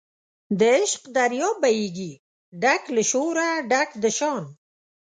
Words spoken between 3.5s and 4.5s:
ډک د شان